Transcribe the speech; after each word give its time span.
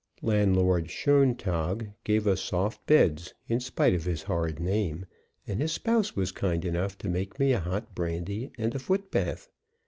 Landlord 0.23 0.89
Schoentag 0.89 1.91
gave 2.03 2.25
us 2.25 2.41
soft 2.41 2.83
beds, 2.87 3.35
in 3.47 3.59
spite 3.59 3.93
of 3.93 4.05
his 4.05 4.23
hard 4.23 4.59
name, 4.59 5.05
and 5.45 5.61
his 5.61 5.73
spouse 5.73 6.15
was 6.15 6.31
kind 6.31 6.65
enough 6.65 6.97
to 6.97 7.07
make 7.07 7.37
me 7.39 7.51
a 7.53 7.59
hot 7.59 7.93
brandy 7.93 8.49
and 8.57 8.73
a 8.73 8.79
foot 8.79 9.11
bath. 9.11 9.47